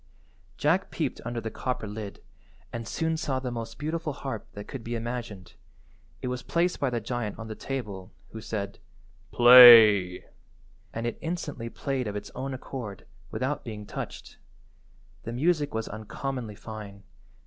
Jack 0.57 0.89
peeped 0.89 1.21
under 1.25 1.39
the 1.39 1.51
copper 1.51 1.85
lid 1.85 2.23
and 2.73 2.87
soon 2.87 3.15
saw 3.17 3.37
the 3.39 3.51
most 3.51 3.77
beautiful 3.77 4.13
harp 4.13 4.47
that 4.53 4.67
could 4.67 4.83
be 4.83 4.95
imagined. 4.95 5.53
It 6.23 6.27
was 6.27 6.41
placed 6.41 6.79
by 6.79 6.89
the 6.89 6.99
giant 6.99 7.37
on 7.37 7.47
the 7.49 7.53
table, 7.53 8.11
who 8.31 8.41
said— 8.41 8.79
"Play," 9.31 10.25
and 10.91 11.05
it 11.05 11.19
instantly 11.21 11.69
played 11.69 12.07
of 12.07 12.15
its 12.15 12.31
own 12.33 12.55
accord, 12.55 13.05
without 13.29 13.63
being 13.63 13.85
touched. 13.85 14.37
The 15.21 15.33
music 15.33 15.71
was 15.71 15.87
uncommonly 15.87 16.55
fine. 16.55 17.03